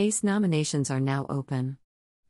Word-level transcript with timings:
ACE 0.00 0.24
nominations 0.24 0.90
are 0.90 0.98
now 0.98 1.26
open. 1.28 1.76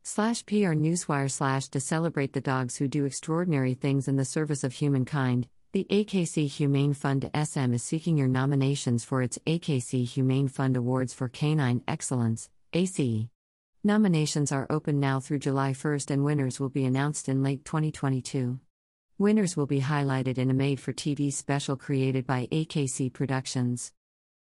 Slash 0.03 0.45
PR 0.45 0.75
Newswire 0.75 1.31
slash 1.31 1.69
to 1.69 1.79
celebrate 1.79 2.33
the 2.33 2.41
dogs 2.41 2.75
who 2.75 2.89
do 2.89 3.05
extraordinary 3.05 3.75
things 3.75 4.09
in 4.09 4.17
the 4.17 4.25
service 4.25 4.65
of 4.65 4.73
humankind. 4.73 5.47
The 5.71 5.87
AKC 5.89 6.49
Humane 6.49 6.93
Fund 6.93 7.31
SM 7.33 7.73
is 7.73 7.81
seeking 7.81 8.17
your 8.17 8.27
nominations 8.27 9.05
for 9.05 9.21
its 9.21 9.39
AKC 9.47 10.05
Humane 10.05 10.49
Fund 10.49 10.75
Awards 10.75 11.13
for 11.13 11.29
Canine 11.29 11.81
Excellence, 11.87 12.49
ACE. 12.73 13.29
Nominations 13.85 14.51
are 14.51 14.67
open 14.69 14.99
now 14.99 15.21
through 15.21 15.39
July 15.39 15.71
1st 15.71 16.11
and 16.11 16.25
winners 16.25 16.59
will 16.59 16.67
be 16.67 16.83
announced 16.83 17.29
in 17.29 17.41
late 17.41 17.63
2022. 17.63 18.59
Winners 19.17 19.55
will 19.55 19.65
be 19.65 19.79
highlighted 19.79 20.37
in 20.37 20.49
a 20.49 20.53
made 20.53 20.81
for 20.81 20.91
TV 20.91 21.31
special 21.31 21.77
created 21.77 22.27
by 22.27 22.49
AKC 22.51 23.13
Productions. 23.13 23.93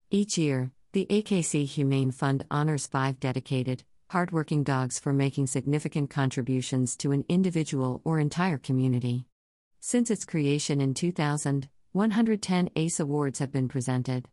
Each 0.10 0.38
year, 0.38 0.72
the 0.94 1.08
AKC 1.10 1.66
Humane 1.66 2.12
Fund 2.12 2.46
honors 2.52 2.86
five 2.86 3.18
dedicated, 3.18 3.86
hardworking 4.10 4.62
dogs 4.62 5.00
for 5.00 5.14
making 5.14 5.48
significant 5.48 6.10
contributions 6.10 6.98
to 6.98 7.14
an 7.14 7.24
individual 7.30 8.02
or 8.04 8.20
entire 8.20 8.58
community. 8.58 9.26
Since 9.80 10.12
its 10.12 10.26
creation 10.26 10.82
in 10.82 10.94
2000, 10.94 11.70
110 11.94 12.70
ACE 12.76 13.00
awards 13.00 13.40
have 13.40 13.54
been 13.54 13.70
presented. 13.70 14.28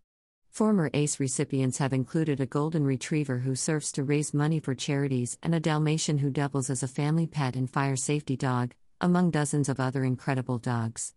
Former 0.50 0.90
ACE 0.92 1.20
recipients 1.20 1.78
have 1.78 1.92
included 1.92 2.40
a 2.40 2.46
golden 2.46 2.84
retriever 2.84 3.38
who 3.38 3.54
serves 3.54 3.92
to 3.92 4.02
raise 4.02 4.34
money 4.34 4.58
for 4.58 4.74
charities 4.74 5.38
and 5.44 5.54
a 5.54 5.60
Dalmatian 5.60 6.18
who 6.18 6.28
doubles 6.28 6.70
as 6.70 6.82
a 6.82 6.88
family 6.88 7.28
pet 7.28 7.54
and 7.54 7.70
fire 7.70 7.94
safety 7.94 8.36
dog, 8.36 8.74
among 9.00 9.30
dozens 9.30 9.68
of 9.68 9.78
other 9.78 10.02
incredible 10.02 10.58
dogs. 10.58 11.14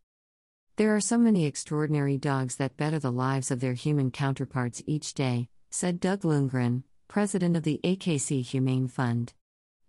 There 0.78 0.96
are 0.96 1.02
so 1.02 1.18
many 1.18 1.46
extraordinary 1.46 2.18
dogs 2.18 2.56
that 2.56 2.78
better 2.78 2.98
the 2.98 3.12
lives 3.12 3.52
of 3.52 3.60
their 3.60 3.74
human 3.74 4.10
counterparts 4.10 4.82
each 4.86 5.14
day, 5.14 5.50
said 5.70 6.00
Doug 6.00 6.22
Lundgren, 6.22 6.84
president 7.08 7.58
of 7.58 7.64
the 7.64 7.80
AKC 7.84 8.42
Humane 8.44 8.88
Fund. 8.88 9.34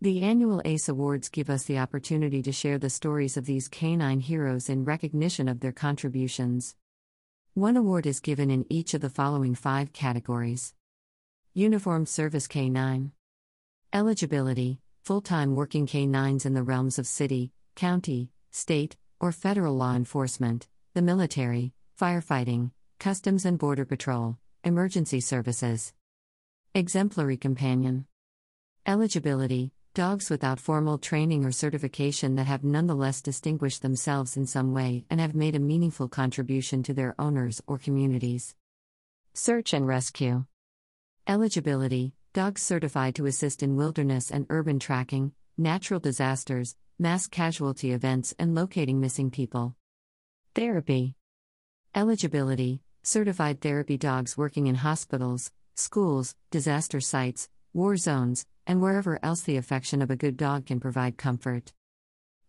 The 0.00 0.22
annual 0.22 0.60
ACE 0.64 0.88
Awards 0.88 1.28
give 1.28 1.48
us 1.48 1.62
the 1.62 1.78
opportunity 1.78 2.42
to 2.42 2.50
share 2.50 2.78
the 2.78 2.90
stories 2.90 3.36
of 3.36 3.46
these 3.46 3.68
canine 3.68 4.18
heroes 4.18 4.68
in 4.68 4.84
recognition 4.84 5.48
of 5.48 5.60
their 5.60 5.72
contributions. 5.72 6.74
One 7.54 7.76
award 7.76 8.04
is 8.04 8.18
given 8.18 8.50
in 8.50 8.66
each 8.68 8.92
of 8.92 9.00
the 9.00 9.08
following 9.08 9.54
five 9.54 9.92
categories 9.92 10.74
Uniformed 11.54 12.08
Service 12.08 12.48
K9, 12.48 13.12
Eligibility, 13.92 14.80
full 15.04 15.20
time 15.20 15.54
working 15.54 15.86
K9s 15.86 16.44
in 16.44 16.54
the 16.54 16.64
realms 16.64 16.98
of 16.98 17.06
city, 17.06 17.52
county, 17.76 18.30
state, 18.50 18.96
or 19.20 19.30
federal 19.30 19.76
law 19.76 19.94
enforcement, 19.94 20.66
the 20.94 21.00
military, 21.00 21.72
firefighting, 21.98 22.70
customs 22.98 23.46
and 23.46 23.58
border 23.58 23.86
patrol, 23.86 24.36
emergency 24.62 25.20
services. 25.20 25.94
Exemplary 26.74 27.38
Companion. 27.38 28.04
Eligibility 28.84 29.72
Dogs 29.94 30.28
without 30.28 30.60
formal 30.60 30.98
training 30.98 31.44
or 31.46 31.52
certification 31.52 32.34
that 32.36 32.46
have 32.46 32.62
nonetheless 32.62 33.22
distinguished 33.22 33.80
themselves 33.80 34.36
in 34.36 34.46
some 34.46 34.74
way 34.74 35.04
and 35.08 35.18
have 35.18 35.34
made 35.34 35.54
a 35.54 35.60
meaningful 35.60 36.08
contribution 36.08 36.82
to 36.82 36.94
their 36.94 37.14
owners 37.18 37.62
or 37.66 37.78
communities. 37.78 38.54
Search 39.32 39.72
and 39.72 39.86
Rescue. 39.86 40.44
Eligibility 41.26 42.12
Dogs 42.34 42.62
certified 42.62 43.14
to 43.14 43.26
assist 43.26 43.62
in 43.62 43.76
wilderness 43.76 44.30
and 44.30 44.46
urban 44.50 44.78
tracking, 44.78 45.32
natural 45.56 46.00
disasters, 46.00 46.76
mass 46.98 47.26
casualty 47.26 47.92
events, 47.92 48.34
and 48.38 48.54
locating 48.54 49.00
missing 49.00 49.30
people. 49.30 49.74
Therapy. 50.54 51.14
Eligibility 51.94 52.82
Certified 53.02 53.62
therapy 53.62 53.96
dogs 53.96 54.36
working 54.36 54.66
in 54.66 54.74
hospitals, 54.74 55.50
schools, 55.74 56.34
disaster 56.50 57.00
sites, 57.00 57.48
war 57.72 57.96
zones, 57.96 58.44
and 58.66 58.82
wherever 58.82 59.18
else 59.22 59.40
the 59.40 59.56
affection 59.56 60.02
of 60.02 60.10
a 60.10 60.16
good 60.16 60.36
dog 60.36 60.66
can 60.66 60.78
provide 60.78 61.16
comfort. 61.16 61.72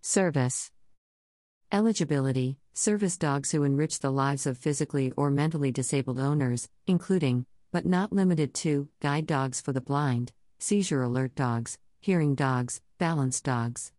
Service 0.02 0.70
Eligibility 1.72 2.58
Service 2.74 3.16
dogs 3.16 3.52
who 3.52 3.64
enrich 3.64 4.00
the 4.00 4.12
lives 4.12 4.46
of 4.46 4.58
physically 4.58 5.14
or 5.16 5.32
mentally 5.32 5.72
disabled 5.72 6.20
owners, 6.20 6.68
including, 6.86 7.46
but 7.72 7.86
not 7.86 8.12
limited 8.12 8.54
to, 8.54 8.90
guide 9.00 9.26
dogs 9.28 9.62
for 9.62 9.72
the 9.72 9.80
blind, 9.80 10.34
seizure 10.60 11.04
alert 11.04 11.36
dogs, 11.36 11.78
hearing 12.02 12.36
dogs, 12.36 12.82
balance 12.98 13.40
dogs. 13.40 13.94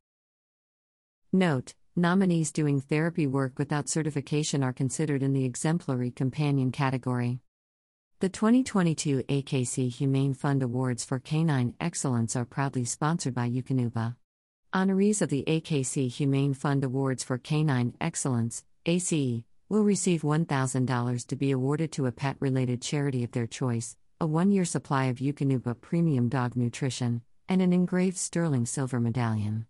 Note 1.32 1.72
Nominees 1.97 2.50
doing 2.50 2.81
therapy 2.81 3.25
work 3.25 3.56
without 3.56 3.88
certification 3.88 4.65
are 4.65 4.72
considered 4.72 5.22
in 5.22 5.32
the 5.32 5.44
exemplary 5.44 6.10
companion 6.10 6.72
category. 6.72 7.38
The 8.19 8.28
2022 8.28 9.22
AKC 9.28 9.94
Humane 9.94 10.34
Fund 10.34 10.65
Awards 10.65 11.04
for 11.04 11.21
Canine 11.21 11.77
Excellence 11.78 12.34
are 12.34 12.44
proudly 12.44 12.84
sponsored 12.84 13.33
by 13.33 13.49
Eukanuba. 13.49 14.16
Honorees 14.75 15.22
of 15.22 15.28
the 15.28 15.44
AKC 15.47 16.10
Humane 16.10 16.53
Fund 16.53 16.83
Awards 16.83 17.22
for 17.22 17.38
Canine 17.38 17.94
Excellence, 18.00 18.65
ACE, 18.87 19.44
will 19.69 19.84
receive 19.84 20.22
$1,000 20.22 21.27
to 21.28 21.37
be 21.37 21.53
awarded 21.53 21.93
to 21.93 22.06
a 22.06 22.12
pet 22.12 22.34
related 22.41 22.83
charity 22.83 23.22
of 23.22 23.31
their 23.31 23.47
choice, 23.47 23.97
a 24.21 24.27
one 24.27 24.50
year 24.50 24.65
supply 24.65 25.04
of 25.04 25.19
Eukanuba 25.19 25.81
premium 25.81 26.28
dog 26.28 26.56
nutrition, 26.56 27.22
and 27.49 27.62
an 27.62 27.72
engraved 27.72 28.16
sterling 28.16 28.66
silver 28.66 28.99
medallion. 28.99 29.66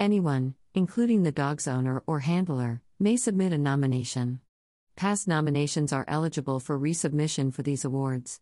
Anyone, 0.00 0.56
including 0.76 1.22
the 1.22 1.32
dog's 1.32 1.66
owner 1.66 2.02
or 2.06 2.20
handler, 2.20 2.82
may 3.00 3.16
submit 3.16 3.50
a 3.50 3.56
nomination. 3.56 4.38
Past 4.94 5.26
nominations 5.26 5.90
are 5.90 6.04
eligible 6.06 6.60
for 6.60 6.78
resubmission 6.78 7.50
for 7.50 7.62
these 7.62 7.82
awards. 7.82 8.40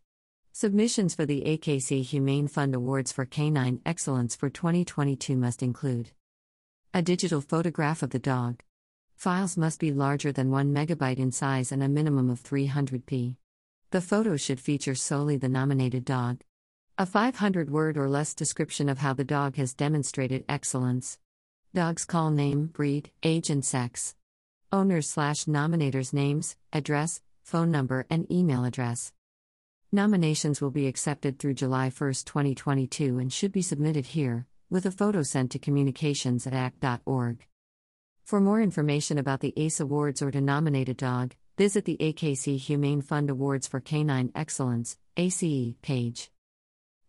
Submissions 0.53 1.15
for 1.15 1.25
the 1.27 1.43
AKC 1.47 2.03
Humane 2.03 2.49
Fund 2.49 2.75
Awards 2.75 3.13
for 3.13 3.25
Canine 3.25 3.81
Excellence 3.87 4.35
for 4.35 4.51
2022 4.51 5.37
must 5.37 5.63
include 5.63 6.11
a 6.93 7.03
digital 7.03 7.41
photograph 7.41 8.03
of 8.03 8.11
the 8.11 8.19
dog. 8.19 8.63
Files 9.15 9.57
must 9.57 9.79
be 9.79 9.93
larger 9.93 10.33
than 10.33 10.51
1 10.51 10.75
megabyte 10.75 11.19
in 11.19 11.31
size 11.31 11.71
and 11.71 11.85
a 11.85 11.89
minimum 11.89 12.31
of 12.31 12.43
300p. 12.43 13.37
The 13.93 14.01
photo 14.01 14.37
should 14.37 14.59
feature 14.59 14.97
solely 14.97 15.37
the 15.37 15.49
nominated 15.49 16.05
dog. 16.05 16.41
A 16.99 17.07
500 17.07 17.71
word 17.71 17.97
or 17.97 18.09
less 18.09 18.35
description 18.35 18.89
of 18.89 18.99
how 18.99 19.13
the 19.13 19.23
dog 19.23 19.55
has 19.55 19.73
demonstrated 19.73 20.45
excellence. 20.49 21.19
Dog's 21.75 22.05
call 22.05 22.31
name, 22.31 22.67
breed, 22.67 23.11
age, 23.25 23.51
and 23.51 23.65
sex 23.65 24.15
owners 24.71 25.09
slash 25.09 25.47
nominators' 25.47 26.13
names, 26.13 26.55
address, 26.73 27.21
phone 27.43 27.73
number, 27.73 28.07
and 28.09 28.31
email 28.31 28.65
address. 28.65 29.13
Nominations 29.91 30.61
will 30.61 30.71
be 30.71 30.87
accepted 30.87 31.39
through 31.39 31.55
July 31.55 31.91
1, 31.91 31.91
2022, 31.91 33.19
and 33.19 33.33
should 33.33 33.51
be 33.51 33.63
submitted 33.63 34.07
here, 34.07 34.47
with 34.71 34.87
a 34.87 34.93
photo 34.93 35.23
sent 35.23 35.51
to 35.51 35.59
communications 35.59 36.47
at 36.47 36.53
akc.org. 36.53 37.45
For 38.25 38.41
more 38.41 38.61
information 38.61 39.19
about 39.19 39.41
the 39.41 39.53
ACE 39.57 39.81
Awards 39.81 40.23
or 40.23 40.31
to 40.31 40.41
nominate 40.41 40.89
a 40.89 40.95
dog, 40.95 41.35
visit 41.59 41.85
the 41.85 41.97
AKC 41.99 42.57
Humane 42.57 43.03
Fund 43.03 43.31
Awards 43.31 43.67
for 43.67 43.81
Canine 43.81 44.31
Excellence 44.37 44.97
ACE 45.17 45.75
page. 45.83 46.31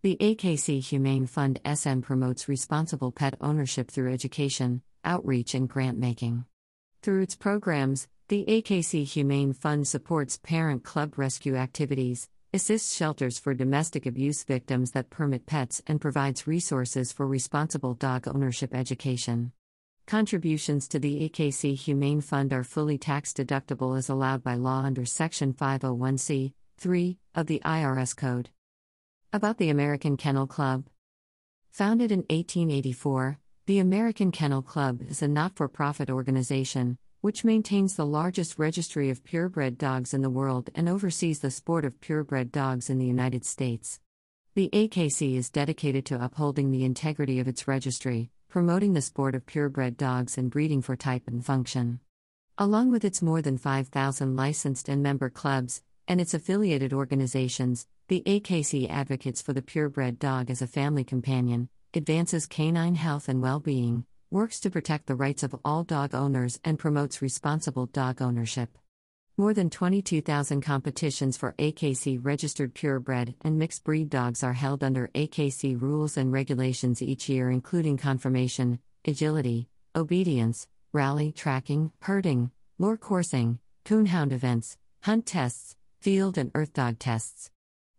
The 0.05 0.17
AKC 0.17 0.83
Humane 0.83 1.25
Fund 1.25 1.59
SM 1.65 2.01
promotes 2.01 2.47
responsible 2.47 3.11
pet 3.11 3.35
ownership 3.41 3.89
through 3.89 4.13
education, 4.13 4.83
outreach, 5.03 5.55
and 5.55 5.67
grant 5.67 5.97
making. 5.97 6.45
Through 7.01 7.23
its 7.23 7.35
programs, 7.35 8.07
the 8.27 8.45
AKC 8.47 9.03
Humane 9.03 9.53
Fund 9.53 9.87
supports 9.87 10.37
parent 10.37 10.83
club 10.83 11.17
rescue 11.17 11.55
activities, 11.55 12.29
assists 12.53 12.95
shelters 12.95 13.39
for 13.39 13.55
domestic 13.55 14.05
abuse 14.05 14.43
victims 14.43 14.91
that 14.91 15.09
permit 15.09 15.47
pets, 15.47 15.81
and 15.87 15.99
provides 15.99 16.45
resources 16.45 17.11
for 17.11 17.25
responsible 17.25 17.95
dog 17.95 18.27
ownership 18.27 18.75
education. 18.75 19.53
Contributions 20.05 20.87
to 20.89 20.99
the 20.99 21.27
AKC 21.27 21.75
Humane 21.75 22.21
Fund 22.21 22.53
are 22.53 22.63
fully 22.63 22.99
tax 22.99 23.33
deductible 23.33 23.97
as 23.97 24.07
allowed 24.07 24.43
by 24.43 24.53
law 24.53 24.83
under 24.83 25.03
Section 25.03 25.51
501c 25.51 26.53
3 26.77 27.17
of 27.33 27.47
the 27.47 27.59
IRS 27.65 28.15
Code. 28.15 28.51
About 29.35 29.57
the 29.57 29.69
American 29.69 30.15
Kennel 30.15 30.47
Club. 30.47 30.85
Founded 31.71 32.09
in 32.09 32.19
1884, 32.29 33.37
the 33.65 33.79
American 33.79 34.31
Kennel 34.31 34.61
Club 34.61 35.01
is 35.09 35.21
a 35.21 35.27
not 35.27 35.57
for 35.57 35.67
profit 35.67 36.09
organization 36.09 36.97
which 37.19 37.43
maintains 37.43 37.97
the 37.97 38.05
largest 38.05 38.57
registry 38.57 39.09
of 39.09 39.25
purebred 39.25 39.77
dogs 39.77 40.13
in 40.13 40.21
the 40.21 40.29
world 40.29 40.69
and 40.73 40.87
oversees 40.87 41.39
the 41.39 41.51
sport 41.51 41.83
of 41.83 41.99
purebred 41.99 42.49
dogs 42.49 42.89
in 42.89 42.97
the 42.97 43.05
United 43.05 43.43
States. 43.43 43.99
The 44.53 44.69
AKC 44.71 45.35
is 45.35 45.49
dedicated 45.49 46.05
to 46.05 46.23
upholding 46.23 46.71
the 46.71 46.85
integrity 46.85 47.41
of 47.41 47.47
its 47.49 47.67
registry, 47.67 48.29
promoting 48.47 48.93
the 48.93 49.01
sport 49.01 49.35
of 49.35 49.45
purebred 49.45 49.97
dogs 49.97 50.37
and 50.37 50.49
breeding 50.49 50.81
for 50.81 50.95
type 50.95 51.23
and 51.27 51.45
function. 51.45 51.99
Along 52.57 52.89
with 52.89 53.03
its 53.03 53.21
more 53.21 53.41
than 53.41 53.57
5,000 53.57 54.37
licensed 54.37 54.87
and 54.87 55.03
member 55.03 55.29
clubs, 55.29 55.81
and 56.07 56.21
its 56.21 56.33
affiliated 56.33 56.93
organizations, 56.93 57.87
the 58.07 58.23
AKC 58.25 58.89
advocates 58.89 59.41
for 59.41 59.53
the 59.53 59.61
purebred 59.61 60.19
dog 60.19 60.49
as 60.49 60.61
a 60.61 60.67
family 60.67 61.03
companion, 61.03 61.69
advances 61.93 62.45
canine 62.45 62.95
health 62.95 63.27
and 63.29 63.41
well 63.41 63.59
being, 63.59 64.05
works 64.29 64.59
to 64.59 64.69
protect 64.69 65.07
the 65.07 65.15
rights 65.15 65.43
of 65.43 65.55
all 65.63 65.83
dog 65.83 66.13
owners, 66.13 66.59
and 66.63 66.77
promotes 66.77 67.21
responsible 67.21 67.85
dog 67.87 68.21
ownership. 68.21 68.77
More 69.37 69.53
than 69.53 69.69
22,000 69.69 70.61
competitions 70.61 71.35
for 71.35 71.55
AKC 71.59 72.19
registered 72.21 72.73
purebred 72.73 73.35
and 73.41 73.59
mixed 73.59 73.83
breed 73.83 74.09
dogs 74.09 74.43
are 74.43 74.53
held 74.53 74.83
under 74.83 75.09
AKC 75.13 75.81
rules 75.81 76.15
and 76.15 76.31
regulations 76.31 77.01
each 77.01 77.27
year, 77.27 77.49
including 77.51 77.97
conformation, 77.97 78.79
agility, 79.05 79.67
obedience, 79.93 80.67
rally 80.93 81.33
tracking, 81.33 81.91
herding, 82.01 82.51
lure 82.79 82.95
coursing, 82.95 83.59
coonhound 83.83 84.31
events, 84.31 84.77
hunt 85.03 85.25
tests, 85.25 85.75
field 86.05 86.37
and 86.37 86.51
earth 86.53 86.71
dog 86.71 86.99
tests. 86.99 87.49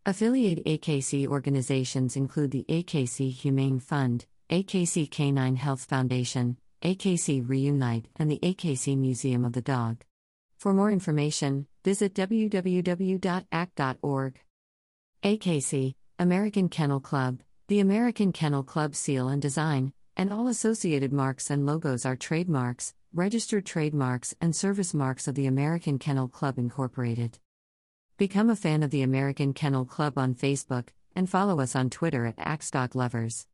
Affiliate 0.06 0.64
AKC 0.64 1.26
organizations 1.26 2.14
include 2.14 2.52
the 2.52 2.64
AKC 2.68 3.32
Humane 3.32 3.80
Fund, 3.80 4.26
AKC 4.48 5.10
Canine 5.10 5.56
Health 5.56 5.86
Foundation, 5.86 6.56
AKC 6.82 7.42
Reunite, 7.44 8.06
and 8.14 8.30
the 8.30 8.38
AKC 8.44 8.96
Museum 8.96 9.44
of 9.44 9.54
the 9.54 9.60
Dog. 9.60 10.04
For 10.56 10.72
more 10.72 10.92
information, 10.92 11.66
visit 11.84 12.14
www.akc.org. 12.14 12.80
AKC, 15.24 15.94
American 16.20 16.68
Kennel 16.68 17.00
Club, 17.00 17.40
the 17.66 17.80
American 17.80 18.30
Kennel 18.30 18.62
Club 18.62 18.94
seal 18.94 19.26
and 19.26 19.42
design, 19.42 19.92
and 20.16 20.32
all 20.32 20.46
associated 20.46 21.12
marks 21.12 21.50
and 21.50 21.66
logos 21.66 22.06
are 22.06 22.14
trademarks, 22.14 22.94
registered 23.12 23.66
trademarks, 23.66 24.32
and 24.40 24.54
service 24.54 24.94
marks 24.94 25.26
of 25.26 25.34
the 25.34 25.46
American 25.46 25.98
Kennel 25.98 26.28
Club 26.28 26.56
Incorporated. 26.56 27.40
Become 28.18 28.48
a 28.48 28.56
fan 28.56 28.82
of 28.82 28.90
the 28.90 29.02
American 29.02 29.52
Kennel 29.52 29.84
Club 29.84 30.16
on 30.16 30.34
Facebook, 30.34 30.88
and 31.14 31.28
follow 31.28 31.60
us 31.60 31.76
on 31.76 31.90
Twitter 31.90 32.24
at 32.24 32.38
AKCDogLovers. 32.38 33.44